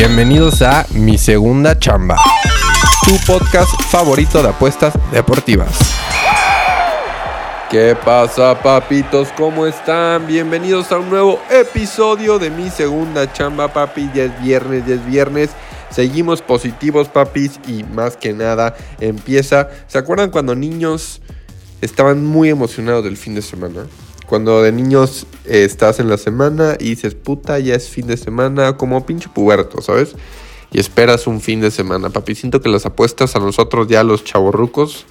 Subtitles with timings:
[0.00, 2.16] Bienvenidos a Mi Segunda Chamba,
[3.04, 5.78] tu podcast favorito de apuestas deportivas.
[7.68, 9.28] ¿Qué pasa, papitos?
[9.36, 10.26] ¿Cómo están?
[10.26, 14.10] Bienvenidos a un nuevo episodio de Mi Segunda Chamba, papi.
[14.14, 15.50] Ya es viernes, ya es viernes.
[15.90, 19.68] Seguimos positivos, papis, y más que nada empieza.
[19.86, 21.20] ¿Se acuerdan cuando niños
[21.82, 23.82] estaban muy emocionados del fin de semana?
[24.30, 28.16] Cuando de niños eh, estás en la semana y dices, puta, ya es fin de
[28.16, 30.14] semana, como pinche puberto, ¿sabes?
[30.70, 32.36] Y esperas un fin de semana, papi.
[32.36, 35.04] Siento que las apuestas a nosotros ya los chavorrucos,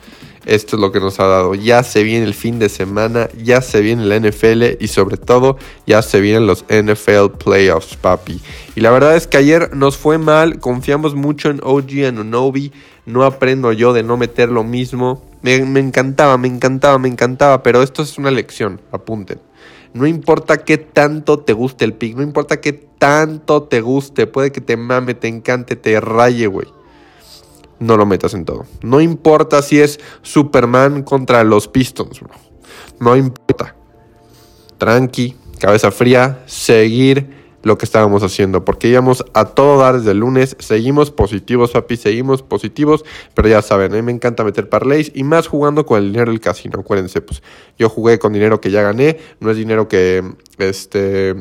[0.45, 1.53] esto es lo que nos ha dado.
[1.53, 5.57] Ya se viene el fin de semana, ya se viene la NFL y sobre todo
[5.85, 8.39] ya se vienen los NFL Playoffs, papi.
[8.77, 12.71] Y la verdad es que ayer nos fue mal, confiamos mucho en OG Anunobi,
[13.05, 15.28] no aprendo yo de no meter lo mismo.
[15.41, 19.39] Me, encantaba, me encantaba, me encantaba, pero esto es una lección, apunten.
[19.93, 24.51] No importa qué tanto te guste el pick, no importa qué tanto te guste, puede
[24.51, 26.67] que te mame, te encante, te raye, güey.
[27.79, 28.65] No lo metas en todo.
[28.81, 32.33] No importa si es Superman contra los Pistons, bro.
[32.99, 33.75] No importa.
[34.77, 40.19] Tranqui, cabeza fría, seguir lo que estábamos haciendo, porque íbamos a todo dar desde el
[40.19, 45.11] lunes, seguimos positivos, papi, seguimos positivos, pero ya saben, a mí me encanta meter parlays
[45.13, 47.43] y más jugando con el dinero del casino, acuérdense, pues
[47.77, 50.23] yo jugué con dinero que ya gané, no es dinero que,
[50.57, 51.35] este,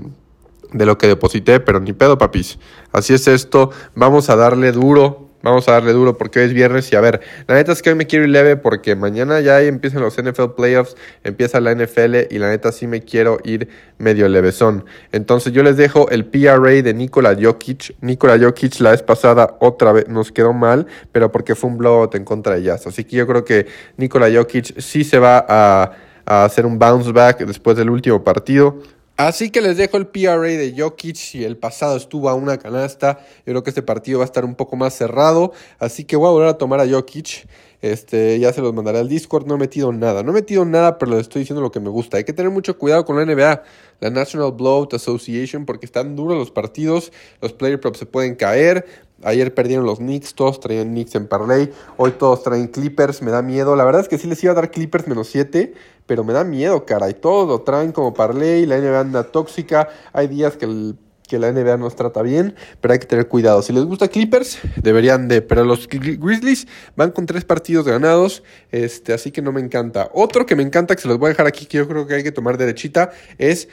[0.73, 2.59] de lo que deposité, pero ni pedo, papis,
[2.93, 6.93] así es esto, vamos a darle duro, Vamos a darle duro porque hoy es viernes
[6.93, 9.63] y a ver, la neta es que hoy me quiero ir leve porque mañana ya
[9.63, 14.29] empiezan los NFL Playoffs, empieza la NFL y la neta sí me quiero ir medio
[14.29, 14.85] levesón.
[15.13, 17.95] Entonces yo les dejo el PRA de Nikola Jokic.
[18.01, 22.17] Nikola Jokic la vez pasada otra vez nos quedó mal, pero porque fue un blowout
[22.17, 22.89] en contra de Jazz.
[22.89, 23.67] Así que yo creo que
[23.97, 25.93] Nikola Jokic sí se va a,
[26.27, 28.83] a hacer un bounce back después del último partido.
[29.19, 31.17] Así que les dejo el PRA de Jokic.
[31.17, 34.45] Si el pasado estuvo a una canasta, yo creo que este partido va a estar
[34.45, 35.53] un poco más cerrado.
[35.81, 37.49] Así que voy a volver a tomar a Jokic.
[37.83, 39.49] Este, ya se los mandaré al Discord.
[39.49, 40.23] No he metido nada.
[40.23, 42.19] No he metido nada, pero les estoy diciendo lo que me gusta.
[42.19, 43.65] Hay que tener mucho cuidado con la NBA,
[43.99, 47.11] la National Blowout Association, porque están duros los partidos.
[47.43, 48.87] Los player props se pueden caer.
[49.25, 51.73] Ayer perdieron los Knicks, todos traían Knicks en parlay.
[51.97, 53.75] Hoy todos traen Clippers, me da miedo.
[53.75, 55.75] La verdad es que sí les iba a dar Clippers menos 7,
[56.07, 57.11] pero me da miedo, cara.
[57.11, 58.65] Y todos lo traen como parlay.
[58.65, 59.89] La NBA anda tóxica.
[60.13, 60.95] Hay días que,
[61.27, 63.61] que la NBA nos trata bien, pero hay que tener cuidado.
[63.63, 65.43] Si les gusta Clippers, deberían de.
[65.43, 70.11] Pero los Grizzlies van con tres partidos ganados, este, así que no me encanta.
[70.15, 72.15] Otro que me encanta, que se los voy a dejar aquí, que yo creo que
[72.15, 73.69] hay que tomar derechita, es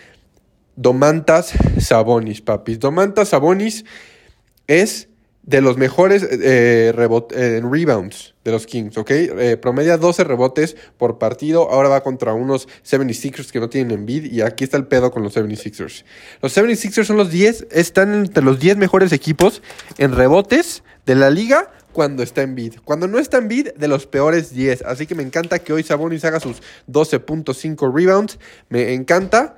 [0.76, 2.80] Domantas Sabonis, papis.
[2.80, 3.86] Domantas Sabonis
[4.68, 5.08] es
[5.46, 9.12] de los mejores eh, eh, rebounds de los Kings, ¿ok?
[9.12, 11.70] Eh, promedia 12 rebotes por partido.
[11.70, 14.32] Ahora va contra unos 76ers que no tienen Envid.
[14.32, 16.04] Y aquí está el pedo con los 76ers.
[16.42, 19.62] Los 76ers son los 10, están entre los 10 mejores equipos
[19.98, 22.76] en rebotes de la liga cuando está en bid.
[22.84, 24.82] Cuando no está en bid, de los peores 10.
[24.82, 28.40] Así que me encanta que hoy Sabonis haga sus 12.5 rebounds.
[28.70, 29.56] Me encanta.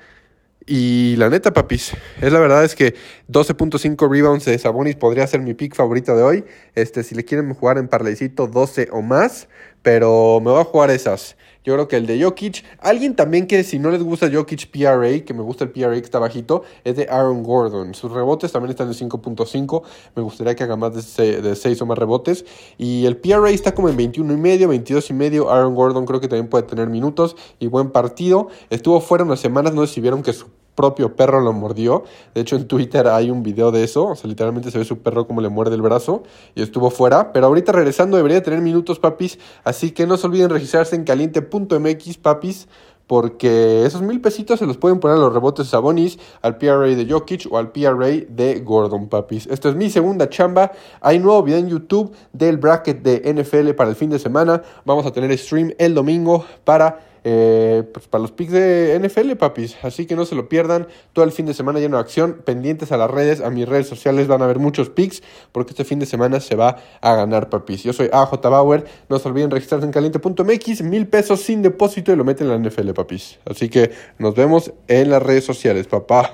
[0.69, 2.93] Y la neta, papis, es la verdad es que
[3.29, 6.45] 12.5 rebounds de Sabonis podría ser mi pick favorito de hoy.
[6.75, 9.49] Este, si le quieren jugar en parlaycito 12 o más,
[9.81, 11.35] pero me voy a jugar esas.
[11.65, 15.25] Yo creo que el de Jokic, alguien también que si no les gusta Jokic PRA,
[15.25, 17.93] que me gusta el PRA que está bajito, es de Aaron Gordon.
[17.93, 19.83] Sus rebotes también están de 5.5.
[20.15, 22.45] Me gustaría que haga más de 6 o más rebotes.
[22.77, 25.51] Y el PRA está como en 21 y medio, 22 y medio.
[25.51, 28.47] Aaron Gordon creo que también puede tener minutos y buen partido.
[28.69, 30.45] Estuvo fuera unas semanas, no sé si vieron que su
[30.77, 32.03] propio perro lo mordió.
[32.35, 34.05] De hecho, en Twitter hay un video de eso.
[34.05, 36.23] O sea, literalmente se ve su perro como le muerde el brazo
[36.55, 37.33] y estuvo fuera.
[37.33, 39.39] Pero ahorita regresando debería tener minutos, papis.
[39.65, 42.67] Así que no se olviden registrarse en caliente.mx, papis.
[43.07, 46.87] Porque esos mil pesitos se los pueden poner a los rebotes de Sabonis, al PRA
[46.87, 49.47] de Jokic o al PRA de Gordon, papis.
[49.47, 50.73] Esto es mi segunda chamba.
[50.99, 54.61] Hay nuevo video en YouTube del bracket de NFL para el fin de semana.
[54.83, 56.99] Vamos a tener stream el domingo para
[57.29, 59.75] eh, pues para los picks de NFL, papis.
[59.81, 60.87] Así que no se lo pierdan.
[61.11, 62.41] Todo el fin de semana lleno de acción.
[62.45, 65.21] Pendientes a las redes, a mis redes sociales van a haber muchos picks.
[65.51, 67.83] Porque este fin de semana se va a ganar, papis.
[67.83, 68.85] Yo soy AJ Bauer.
[69.09, 70.81] No se olviden registrarse en caliente.mx.
[70.83, 73.39] Mil pesos sin depósito y lo meten en la NFL, papis.
[73.43, 76.31] Así que nos vemos en las redes sociales, papá.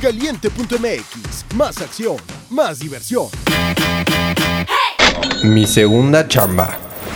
[0.00, 2.16] Caliente.mx, más acción,
[2.48, 3.26] más diversión.
[5.42, 6.83] Mi segunda chamba.